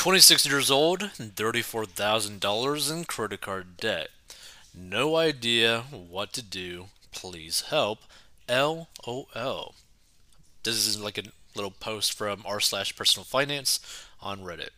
26 0.00 0.46
years 0.46 0.70
old, 0.70 1.10
and 1.18 1.34
$34,000 1.34 2.90
in 2.90 3.04
credit 3.04 3.42
card 3.42 3.76
debt. 3.76 4.08
No 4.74 5.16
idea 5.16 5.82
what 5.90 6.32
to 6.32 6.42
do. 6.42 6.86
Please 7.12 7.64
help. 7.68 7.98
LOL. 8.48 9.74
This 10.62 10.86
is 10.86 10.98
like 10.98 11.18
a 11.18 11.24
little 11.54 11.70
post 11.70 12.14
from 12.14 12.42
r 12.46 12.60
slash 12.60 12.96
personal 12.96 13.24
finance 13.24 13.78
on 14.22 14.40
Reddit. 14.40 14.70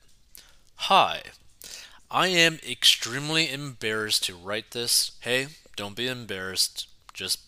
Hi. 0.75 1.23
I 2.11 2.27
am 2.27 2.59
extremely 2.69 3.49
embarrassed 3.49 4.25
to 4.25 4.35
write 4.35 4.73
this. 4.73 5.13
Hey, 5.21 5.47
don't 5.77 5.95
be 5.95 6.09
embarrassed. 6.09 6.89
Just 7.15 7.39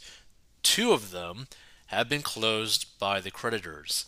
Two 0.63 0.93
of 0.93 1.11
them 1.11 1.47
have 1.87 2.07
been 2.09 2.21
closed 2.21 2.85
by 2.99 3.19
the 3.19 3.31
creditors. 3.31 4.05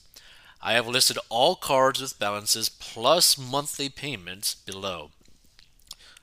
I 0.62 0.74
have 0.74 0.88
listed 0.88 1.18
all 1.30 1.56
cards 1.56 2.02
with 2.02 2.20
balances 2.20 2.70
plus 2.70 3.38
monthly 3.38 3.90
payments 3.90 4.56
below. 4.56 5.12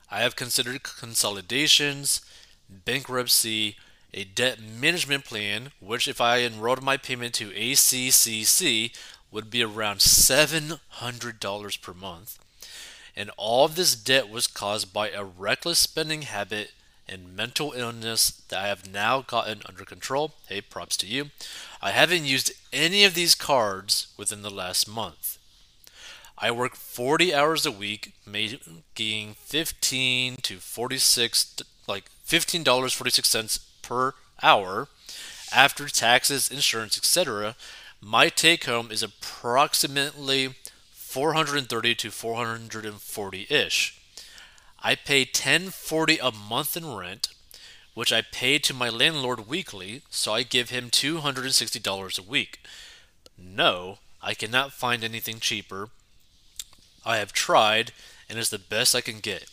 I 0.09 0.21
have 0.21 0.35
considered 0.35 0.83
consolidations, 0.83 2.21
bankruptcy, 2.69 3.75
a 4.13 4.23
debt 4.23 4.59
management 4.61 5.25
plan, 5.25 5.71
which, 5.79 6.07
if 6.07 6.21
I 6.21 6.39
enrolled 6.39 6.81
my 6.81 6.97
payment 6.97 7.33
to 7.35 7.51
ACCC, 7.51 8.95
would 9.31 9.49
be 9.49 9.63
around 9.63 9.97
$700 9.99 11.81
per 11.81 11.93
month. 11.93 12.39
And 13.15 13.31
all 13.35 13.65
of 13.65 13.75
this 13.75 13.95
debt 13.95 14.29
was 14.29 14.47
caused 14.47 14.93
by 14.93 15.09
a 15.09 15.23
reckless 15.23 15.79
spending 15.79 16.21
habit 16.21 16.71
and 17.09 17.35
mental 17.35 17.73
illness 17.73 18.29
that 18.49 18.59
I 18.63 18.67
have 18.67 18.91
now 18.91 19.21
gotten 19.21 19.61
under 19.65 19.83
control. 19.85 20.33
Hey, 20.47 20.61
props 20.61 20.97
to 20.97 21.07
you. 21.07 21.31
I 21.81 21.91
haven't 21.91 22.25
used 22.25 22.51
any 22.73 23.03
of 23.03 23.13
these 23.13 23.35
cards 23.35 24.07
within 24.17 24.41
the 24.41 24.49
last 24.49 24.87
month. 24.87 25.36
I 26.39 26.51
work 26.51 26.75
40 26.75 27.33
hours 27.33 27.65
a 27.65 27.71
week, 27.71 28.13
making 28.25 29.35
15 29.39 30.37
to 30.43 30.57
46, 30.57 31.55
like 31.87 32.05
$15.46 32.27 33.59
per 33.81 34.13
hour 34.43 34.87
after 35.51 35.87
taxes, 35.87 36.51
insurance, 36.51 36.95
etc. 36.95 37.55
My 37.99 38.29
take 38.29 38.65
home 38.65 38.91
is 38.91 39.01
approximately 39.01 40.53
430 40.91 41.95
to 41.95 42.11
440 42.11 43.47
ish. 43.49 43.99
I 44.83 44.93
pay 44.93 45.21
1040 45.21 46.19
a 46.19 46.31
month 46.31 46.77
in 46.77 46.95
rent, 46.95 47.29
which 47.95 48.13
I 48.13 48.21
pay 48.21 48.59
to 48.59 48.75
my 48.75 48.89
landlord 48.89 49.47
weekly, 49.47 50.03
so 50.11 50.35
I 50.35 50.43
give 50.43 50.69
him 50.69 50.91
$260 50.91 52.19
a 52.19 52.29
week. 52.29 52.59
No, 53.35 53.97
I 54.21 54.35
cannot 54.35 54.71
find 54.71 55.03
anything 55.03 55.39
cheaper 55.39 55.89
I 57.07 57.17
have 57.17 57.31
tried, 57.31 57.93
and 58.29 58.37
it's 58.37 58.49
the 58.49 58.59
best 58.59 58.93
I 58.93 58.99
can 58.99 59.19
get. 59.19 59.45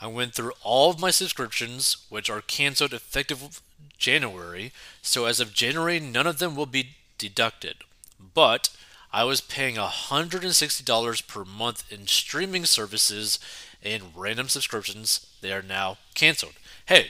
I 0.00 0.06
went 0.06 0.34
through 0.34 0.52
all 0.62 0.90
of 0.90 0.98
my 0.98 1.10
subscriptions, 1.10 1.98
which 2.08 2.30
are 2.30 2.40
canceled 2.40 2.94
effective 2.94 3.60
January, 3.98 4.72
so 5.02 5.26
as 5.26 5.38
of 5.38 5.52
January, 5.52 6.00
none 6.00 6.26
of 6.26 6.38
them 6.38 6.56
will 6.56 6.66
be 6.66 6.96
deducted. 7.18 7.76
But 8.18 8.70
I 9.12 9.24
was 9.24 9.42
paying 9.42 9.76
$160 9.76 11.26
per 11.26 11.44
month 11.44 11.92
in 11.92 12.06
streaming 12.06 12.64
services 12.64 13.38
and 13.82 14.04
random 14.16 14.48
subscriptions. 14.48 15.26
They 15.42 15.52
are 15.52 15.62
now 15.62 15.98
canceled. 16.14 16.54
Hey, 16.86 17.08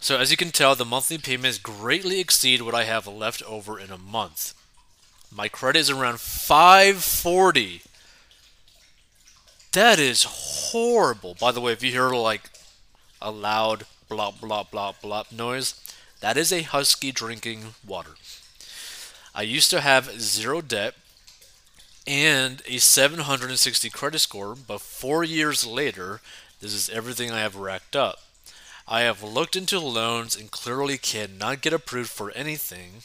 So 0.00 0.16
as 0.16 0.30
you 0.30 0.36
can 0.38 0.50
tell, 0.50 0.74
the 0.74 0.84
monthly 0.86 1.18
payments 1.18 1.58
greatly 1.58 2.20
exceed 2.20 2.62
what 2.62 2.74
I 2.74 2.84
have 2.84 3.06
left 3.06 3.42
over 3.42 3.78
in 3.78 3.90
a 3.90 3.98
month. 3.98 4.54
My 5.30 5.46
credit 5.46 5.80
is 5.80 5.90
around 5.90 6.20
540. 6.20 7.82
That 9.72 9.98
is 10.00 10.24
horrible. 10.26 11.36
By 11.38 11.52
the 11.52 11.60
way, 11.60 11.72
if 11.72 11.82
you 11.82 11.92
hear 11.92 12.08
like 12.10 12.50
a 13.20 13.30
loud 13.30 13.84
blah 14.08 14.32
blah 14.32 14.64
blah 14.64 14.94
blah 15.00 15.24
noise, 15.30 15.74
that 16.20 16.36
is 16.36 16.50
a 16.52 16.62
husky 16.62 17.12
drinking 17.12 17.74
water. 17.86 18.12
I 19.34 19.42
used 19.42 19.70
to 19.70 19.80
have 19.80 20.20
zero 20.20 20.60
debt 20.62 20.94
and 22.06 22.62
a 22.66 22.78
760 22.78 23.90
credit 23.90 24.18
score, 24.18 24.56
but 24.56 24.80
four 24.80 25.22
years 25.22 25.64
later, 25.64 26.20
this 26.60 26.74
is 26.74 26.90
everything 26.90 27.30
I 27.30 27.40
have 27.40 27.54
racked 27.54 27.94
up. 27.94 28.18
I 28.88 29.02
have 29.02 29.22
looked 29.22 29.56
into 29.56 29.78
loans 29.78 30.36
and 30.36 30.50
clearly 30.50 30.98
cannot 30.98 31.60
get 31.60 31.72
approved 31.72 32.10
for 32.10 32.30
anything. 32.32 33.02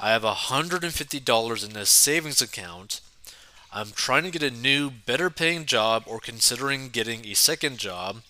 I 0.00 0.10
have 0.10 0.22
$150 0.22 1.70
in 1.70 1.76
a 1.76 1.86
savings 1.86 2.42
account. 2.42 3.00
I'm 3.72 3.92
trying 3.92 4.24
to 4.24 4.30
get 4.30 4.42
a 4.42 4.50
new, 4.50 4.90
better 4.90 5.30
paying 5.30 5.64
job 5.64 6.04
or 6.06 6.18
considering 6.18 6.88
getting 6.88 7.24
a 7.24 7.34
second 7.34 7.78
job. 7.78 8.22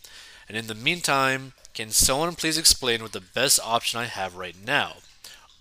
And 0.49 0.57
in 0.57 0.67
the 0.67 0.75
meantime, 0.75 1.53
can 1.75 1.91
someone 1.91 2.35
please 2.35 2.59
explain 2.59 3.03
what 3.03 3.13
the 3.13 3.21
best 3.21 3.59
option 3.65 3.99
I 3.99 4.05
have 4.05 4.37
right 4.37 4.57
now? 4.65 4.97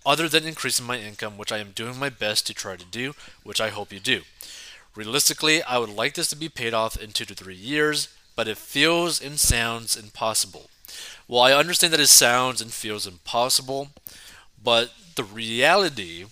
Other 0.04 0.28
than 0.28 0.46
increasing 0.46 0.84
my 0.84 0.98
income, 0.98 1.38
which 1.38 1.52
I 1.52 1.58
am 1.58 1.70
doing 1.70 1.98
my 1.98 2.10
best 2.10 2.46
to 2.48 2.54
try 2.54 2.76
to 2.76 2.84
do, 2.84 3.14
which 3.42 3.60
I 3.60 3.70
hope 3.70 3.92
you 3.92 4.00
do. 4.00 4.22
Realistically, 4.94 5.62
I 5.62 5.78
would 5.78 5.88
like 5.88 6.14
this 6.14 6.28
to 6.28 6.36
be 6.36 6.48
paid 6.48 6.74
off 6.74 6.96
in 6.96 7.12
two 7.12 7.24
to 7.24 7.34
three 7.34 7.54
years, 7.54 8.08
but 8.36 8.48
it 8.48 8.58
feels 8.58 9.20
and 9.20 9.38
sounds 9.38 9.96
impossible. 9.96 10.70
Well, 11.28 11.42
I 11.42 11.52
understand 11.52 11.92
that 11.92 12.00
it 12.00 12.08
sounds 12.08 12.60
and 12.60 12.72
feels 12.72 13.06
impossible, 13.06 13.90
but 14.62 14.92
the 15.14 15.24
reality, 15.24 16.26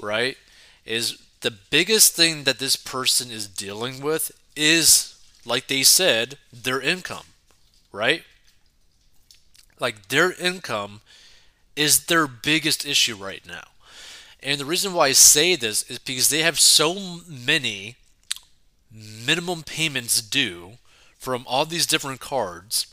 right, 0.00 0.36
is 0.84 1.18
the 1.40 1.50
biggest 1.50 2.14
thing 2.14 2.44
that 2.44 2.58
this 2.58 2.76
person 2.76 3.30
is 3.30 3.48
dealing 3.48 4.00
with 4.00 4.32
is, 4.56 5.14
like 5.44 5.68
they 5.68 5.82
said, 5.82 6.38
their 6.52 6.80
income, 6.80 7.26
right? 7.92 8.24
Like 9.78 10.08
their 10.08 10.32
income 10.32 11.00
is 11.76 12.06
their 12.06 12.26
biggest 12.26 12.84
issue 12.84 13.14
right 13.14 13.46
now. 13.46 13.64
And 14.42 14.60
the 14.60 14.64
reason 14.64 14.92
why 14.92 15.08
I 15.08 15.12
say 15.12 15.54
this 15.54 15.82
is 15.90 15.98
because 15.98 16.30
they 16.30 16.42
have 16.42 16.58
so 16.58 17.20
many 17.28 17.96
minimum 18.90 19.62
payments 19.62 20.20
due 20.22 20.77
from 21.18 21.44
all 21.46 21.64
these 21.64 21.86
different 21.86 22.20
cards 22.20 22.86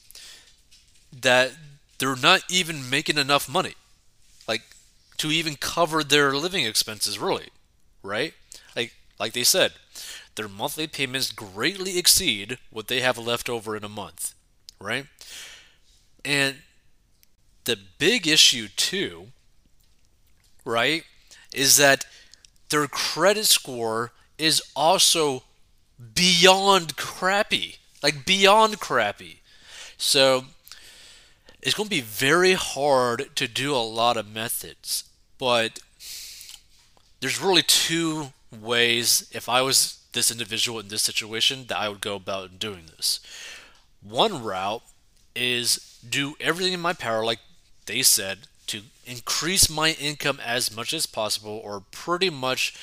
that 1.11 1.53
they're 1.97 2.15
not 2.15 2.41
even 2.49 2.89
making 2.89 3.17
enough 3.17 3.47
money 3.47 3.73
like 4.47 4.61
to 5.17 5.31
even 5.31 5.55
cover 5.55 6.03
their 6.03 6.33
living 6.35 6.65
expenses 6.65 7.19
really 7.19 7.47
right? 8.03 8.33
Like 8.75 8.93
like 9.19 9.33
they 9.33 9.43
said 9.43 9.73
their 10.35 10.47
monthly 10.47 10.87
payments 10.87 11.31
greatly 11.31 11.97
exceed 11.97 12.57
what 12.69 12.87
they 12.87 13.01
have 13.01 13.17
left 13.17 13.49
over 13.49 13.75
in 13.75 13.83
a 13.83 13.89
month 13.89 14.33
right? 14.79 15.05
And 16.23 16.57
the 17.65 17.77
big 17.97 18.27
issue 18.27 18.67
too 18.75 19.27
right 20.65 21.03
is 21.53 21.77
that 21.77 22.05
their 22.69 22.87
credit 22.87 23.45
score 23.45 24.11
is 24.37 24.61
also 24.75 25.43
beyond 26.13 26.97
crappy 26.97 27.77
like 28.05 28.25
beyond 28.25 28.79
crappy 28.79 29.41
so 29.97 30.45
it's 31.65 31.73
going 31.73 31.89
to 31.89 31.95
be 31.95 32.01
very 32.01 32.53
hard 32.53 33.35
to 33.35 33.47
do 33.47 33.75
a 33.75 33.77
lot 33.77 34.17
of 34.17 34.31
methods, 34.31 35.03
but 35.39 35.79
there's 37.19 37.41
really 37.41 37.63
two 37.63 38.27
ways, 38.61 39.27
if 39.33 39.49
I 39.49 39.63
was 39.63 39.99
this 40.13 40.29
individual 40.29 40.79
in 40.79 40.89
this 40.89 41.01
situation, 41.01 41.65
that 41.67 41.77
I 41.77 41.89
would 41.89 42.01
go 42.01 42.15
about 42.15 42.59
doing 42.59 42.83
this. 42.95 43.19
One 44.07 44.43
route 44.43 44.83
is 45.35 45.99
do 46.07 46.35
everything 46.39 46.73
in 46.73 46.79
my 46.79 46.93
power, 46.93 47.25
like 47.25 47.39
they 47.87 48.03
said, 48.03 48.47
to 48.67 48.81
increase 49.05 49.67
my 49.67 49.93
income 49.93 50.39
as 50.45 50.75
much 50.75 50.93
as 50.93 51.07
possible, 51.07 51.59
or 51.63 51.81
pretty 51.89 52.29
much 52.29 52.75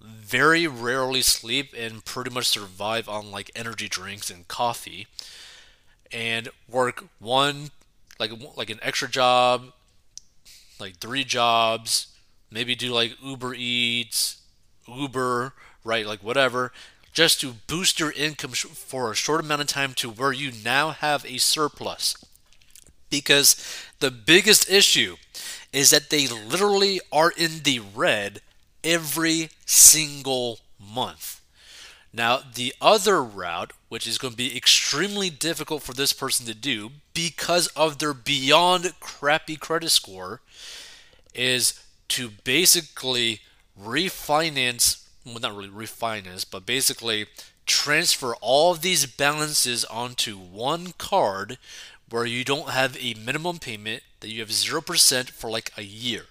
very 0.00 0.66
rarely 0.66 1.22
sleep 1.22 1.74
and 1.76 2.04
pretty 2.04 2.30
much 2.30 2.46
survive 2.46 3.08
on 3.08 3.30
like 3.30 3.50
energy 3.54 3.88
drinks 3.88 4.30
and 4.30 4.46
coffee 4.48 5.06
and 6.12 6.48
work 6.68 7.04
one 7.18 7.70
like 8.18 8.32
like 8.56 8.70
an 8.70 8.80
extra 8.82 9.08
job, 9.08 9.72
like 10.80 10.96
three 10.96 11.24
jobs, 11.24 12.08
maybe 12.50 12.74
do 12.74 12.92
like 12.92 13.16
Uber 13.22 13.54
Eats, 13.54 14.42
Uber, 14.86 15.52
right, 15.84 16.06
like 16.06 16.22
whatever, 16.22 16.72
just 17.12 17.40
to 17.40 17.54
boost 17.66 18.00
your 18.00 18.12
income 18.12 18.52
for 18.52 19.10
a 19.10 19.16
short 19.16 19.40
amount 19.40 19.60
of 19.60 19.66
time 19.66 19.94
to 19.94 20.10
where 20.10 20.32
you 20.32 20.50
now 20.64 20.90
have 20.90 21.24
a 21.24 21.38
surplus. 21.38 22.16
Because 23.10 23.56
the 24.00 24.10
biggest 24.10 24.68
issue 24.68 25.16
is 25.72 25.90
that 25.90 26.10
they 26.10 26.26
literally 26.26 27.00
are 27.10 27.32
in 27.36 27.62
the 27.62 27.80
red 27.94 28.40
every 28.88 29.50
single 29.66 30.60
month. 30.80 31.42
Now, 32.10 32.40
the 32.54 32.74
other 32.80 33.22
route, 33.22 33.72
which 33.90 34.06
is 34.06 34.16
going 34.16 34.32
to 34.32 34.36
be 34.36 34.56
extremely 34.56 35.28
difficult 35.28 35.82
for 35.82 35.92
this 35.92 36.14
person 36.14 36.46
to 36.46 36.54
do 36.54 36.90
because 37.12 37.66
of 37.68 37.98
their 37.98 38.14
beyond 38.14 38.94
crappy 38.98 39.56
credit 39.56 39.90
score, 39.90 40.40
is 41.34 41.84
to 42.08 42.30
basically 42.44 43.40
refinance, 43.80 45.04
well, 45.26 45.38
not 45.38 45.54
really 45.54 45.68
refinance, 45.68 46.46
but 46.50 46.64
basically 46.64 47.26
transfer 47.66 48.34
all 48.40 48.72
of 48.72 48.80
these 48.80 49.04
balances 49.04 49.84
onto 49.84 50.38
one 50.38 50.94
card 50.96 51.58
where 52.08 52.24
you 52.24 52.42
don't 52.42 52.70
have 52.70 52.96
a 52.98 53.12
minimum 53.12 53.58
payment, 53.58 54.02
that 54.20 54.30
you 54.30 54.40
have 54.40 54.48
0% 54.48 55.28
for 55.28 55.50
like 55.50 55.70
a 55.76 55.82
year, 55.82 56.24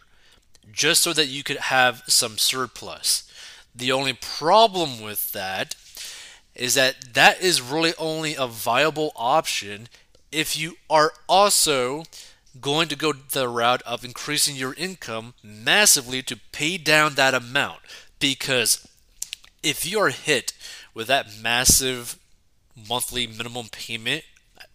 just 0.71 1.01
so 1.01 1.13
that 1.13 1.27
you 1.27 1.43
could 1.43 1.57
have 1.57 2.03
some 2.07 2.37
surplus. 2.37 3.29
The 3.75 3.91
only 3.91 4.13
problem 4.13 5.01
with 5.01 5.31
that 5.33 5.75
is 6.55 6.73
that 6.73 7.13
that 7.13 7.41
is 7.41 7.61
really 7.61 7.93
only 7.97 8.35
a 8.35 8.47
viable 8.47 9.11
option 9.15 9.87
if 10.31 10.57
you 10.57 10.77
are 10.89 11.13
also 11.29 12.03
going 12.59 12.87
to 12.87 12.95
go 12.95 13.13
the 13.13 13.47
route 13.47 13.83
of 13.83 14.03
increasing 14.03 14.55
your 14.55 14.73
income 14.73 15.33
massively 15.43 16.21
to 16.23 16.39
pay 16.51 16.77
down 16.77 17.13
that 17.13 17.33
amount. 17.33 17.79
Because 18.19 18.87
if 19.61 19.85
you 19.85 19.99
are 19.99 20.09
hit 20.09 20.53
with 20.93 21.07
that 21.07 21.27
massive 21.41 22.17
monthly 22.89 23.27
minimum 23.27 23.67
payment 23.71 24.23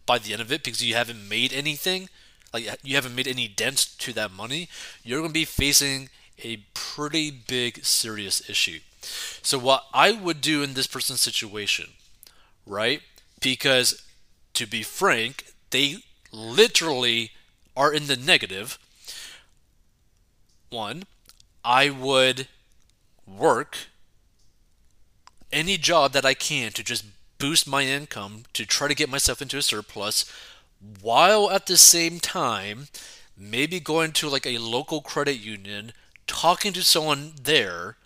by 0.07 0.19
the 0.19 0.33
end 0.33 0.43
of 0.43 0.53
it 0.53 0.63
because 0.63 0.85
you 0.85 0.95
haven't 0.95 1.29
made 1.29 1.53
anything, 1.53 2.09
like 2.53 2.69
you 2.83 2.95
haven't 2.95 3.15
made 3.15 3.29
any 3.29 3.49
dents 3.49 3.85
to 3.97 4.13
that 4.15 4.33
money, 4.33 4.69
you're 5.03 5.21
going 5.21 5.31
to 5.31 5.35
be 5.35 5.45
facing 5.45 6.09
a 6.45 6.59
pretty 6.75 7.31
big 7.31 7.85
serious 7.85 8.49
issue. 8.49 8.81
So, 9.43 9.59
what 9.59 9.85
I 9.93 10.13
would 10.13 10.41
do 10.41 10.63
in 10.63 10.75
this 10.75 10.87
person's 10.87 11.21
situation, 11.21 11.91
right? 12.67 13.03
Because 13.41 14.03
to 14.55 14.67
be 14.67 14.83
frank, 14.83 15.47
they 15.71 15.97
literally 16.31 17.33
are 17.77 17.93
in 17.93 18.07
the 18.07 18.17
negative. 18.17 18.79
One, 20.71 21.05
I 21.65 21.91
would 21.91 22.49
work 23.27 23.77
any 25.53 25.77
job 25.77 26.13
that 26.13 26.25
I 26.25 26.35
can 26.35 26.73
to 26.73 26.83
just 26.83 27.05
boost 27.39 27.67
my 27.67 27.83
income 27.83 28.45
to 28.53 28.65
try 28.65 28.89
to 28.89 28.95
get 28.95 29.09
myself 29.09 29.43
into 29.43 29.59
a 29.59 29.63
surplus 29.63 30.25
while 31.01 31.51
at 31.51 31.67
the 31.67 31.77
same 31.77 32.21
time 32.21 32.89
maybe 33.37 33.81
going 33.81 34.13
to 34.13 34.29
like 34.29 34.47
a 34.47 34.59
local 34.59 35.01
credit 35.01 35.37
union 35.37 35.93
talking 36.27 36.73
to 36.73 36.83
someone 36.83 37.33
there 37.43 37.97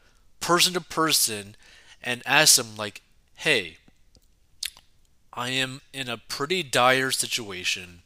person 0.40 0.74
to 0.74 0.80
person 0.80 1.56
and 2.02 2.22
ask 2.26 2.56
them 2.56 2.76
like, 2.76 3.02
"Hey, 3.34 3.78
I 5.32 5.50
am 5.50 5.82
in 5.92 6.08
a 6.08 6.16
pretty 6.16 6.62
dire 6.62 7.10
situation, 7.10 8.02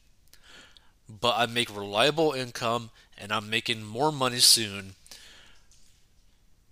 but 1.08 1.36
I 1.36 1.46
make 1.46 1.74
reliable 1.74 2.32
income 2.32 2.90
and 3.16 3.32
I'm 3.32 3.48
making 3.48 3.84
more 3.84 4.10
money 4.10 4.40
soon. 4.40 4.94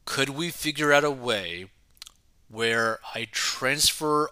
Could 0.05 0.31
we 0.31 0.51
figure 0.51 0.93
out 0.93 1.05
a 1.05 1.11
way 1.11 1.67
where 2.49 2.99
I 3.15 3.29
transfer 3.31 4.31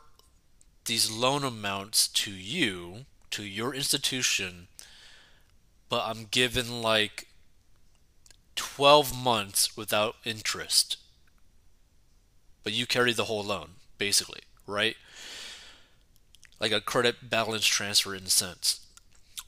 these 0.87 1.11
loan 1.11 1.45
amounts 1.45 2.09
to 2.09 2.33
you, 2.33 3.05
to 3.37 3.45
your 3.45 3.75
institution, 3.75 4.69
but 5.89 6.05
I'm 6.05 6.27
given 6.31 6.83
like 6.83 7.29
12 8.57 9.17
months 9.17 9.77
without 9.77 10.17
interest?" 10.25 10.97
but 12.67 12.73
you 12.73 12.85
carry 12.85 13.13
the 13.13 13.27
whole 13.27 13.45
loan, 13.45 13.69
basically, 13.97 14.41
right? 14.67 14.97
Like 16.59 16.73
a 16.73 16.81
credit 16.81 17.31
balance 17.31 17.65
transfer 17.65 18.13
in 18.13 18.25
a 18.25 18.29
sense. 18.29 18.81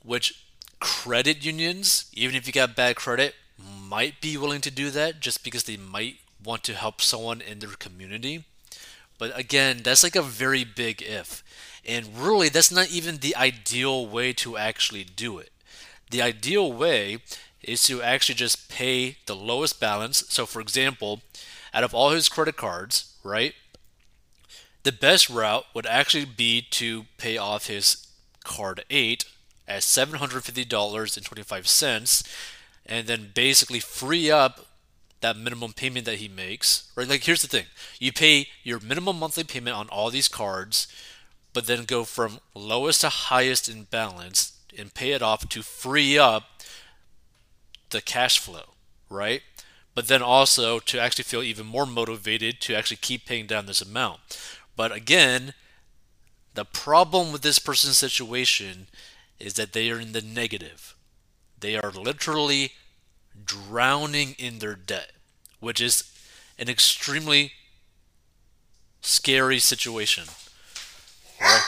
Which 0.04 0.44
credit 0.78 1.44
unions, 1.44 2.08
even 2.12 2.36
if 2.36 2.46
you 2.46 2.52
got 2.52 2.76
bad 2.76 2.94
credit, 2.94 3.34
might 3.58 4.20
be 4.20 4.36
willing 4.36 4.60
to 4.60 4.70
do 4.70 4.90
that 4.90 5.18
just 5.18 5.42
because 5.42 5.64
they 5.64 5.76
might 5.76 6.18
want 6.44 6.62
to 6.62 6.74
help 6.74 7.00
someone 7.00 7.40
in 7.40 7.58
their 7.58 7.70
community. 7.70 8.44
But 9.18 9.38
again, 9.38 9.80
that's 9.82 10.02
like 10.02 10.16
a 10.16 10.22
very 10.22 10.64
big 10.64 11.02
if. 11.02 11.44
And 11.84 12.16
really, 12.16 12.48
that's 12.48 12.70
not 12.70 12.90
even 12.90 13.18
the 13.18 13.36
ideal 13.36 14.06
way 14.06 14.32
to 14.34 14.56
actually 14.56 15.04
do 15.04 15.38
it. 15.38 15.50
The 16.10 16.22
ideal 16.22 16.72
way 16.72 17.18
is 17.62 17.82
to 17.84 18.02
actually 18.02 18.34
just 18.36 18.70
pay 18.70 19.16
the 19.26 19.36
lowest 19.36 19.80
balance. 19.80 20.24
So, 20.28 20.46
for 20.46 20.60
example, 20.60 21.20
out 21.74 21.84
of 21.84 21.94
all 21.94 22.10
his 22.10 22.28
credit 22.28 22.56
cards, 22.56 23.14
right? 23.22 23.54
The 24.84 24.92
best 24.92 25.28
route 25.28 25.66
would 25.74 25.86
actually 25.86 26.24
be 26.24 26.62
to 26.62 27.06
pay 27.18 27.36
off 27.36 27.66
his 27.66 28.06
card 28.44 28.84
8 28.88 29.24
at 29.66 29.82
$750.25 29.82 32.26
and 32.86 33.06
then 33.06 33.32
basically 33.34 33.80
free 33.80 34.30
up 34.30 34.67
that 35.20 35.36
minimum 35.36 35.72
payment 35.72 36.06
that 36.06 36.18
he 36.18 36.28
makes, 36.28 36.90
right? 36.94 37.08
Like, 37.08 37.24
here's 37.24 37.42
the 37.42 37.48
thing 37.48 37.66
you 37.98 38.12
pay 38.12 38.48
your 38.62 38.80
minimum 38.80 39.18
monthly 39.18 39.44
payment 39.44 39.76
on 39.76 39.88
all 39.88 40.10
these 40.10 40.28
cards, 40.28 40.86
but 41.52 41.66
then 41.66 41.84
go 41.84 42.04
from 42.04 42.40
lowest 42.54 43.00
to 43.02 43.08
highest 43.08 43.68
in 43.68 43.84
balance 43.84 44.58
and 44.76 44.94
pay 44.94 45.12
it 45.12 45.22
off 45.22 45.48
to 45.48 45.62
free 45.62 46.18
up 46.18 46.44
the 47.90 48.00
cash 48.00 48.38
flow, 48.38 48.74
right? 49.08 49.42
But 49.94 50.08
then 50.08 50.22
also 50.22 50.78
to 50.78 51.00
actually 51.00 51.24
feel 51.24 51.42
even 51.42 51.66
more 51.66 51.86
motivated 51.86 52.60
to 52.60 52.74
actually 52.74 52.98
keep 52.98 53.26
paying 53.26 53.46
down 53.46 53.66
this 53.66 53.82
amount. 53.82 54.20
But 54.76 54.92
again, 54.92 55.54
the 56.54 56.64
problem 56.64 57.32
with 57.32 57.42
this 57.42 57.58
person's 57.58 57.98
situation 57.98 58.86
is 59.40 59.54
that 59.54 59.72
they 59.72 59.90
are 59.90 59.98
in 59.98 60.12
the 60.12 60.22
negative. 60.22 60.94
They 61.58 61.76
are 61.76 61.90
literally 61.90 62.72
drowning 63.44 64.34
in 64.38 64.58
their 64.58 64.74
debt, 64.74 65.12
which 65.60 65.80
is 65.80 66.04
an 66.58 66.68
extremely 66.68 67.52
scary 69.00 69.58
situation. 69.58 70.24
Right? 71.40 71.62